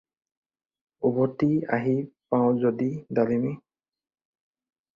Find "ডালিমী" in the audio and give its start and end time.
3.15-3.53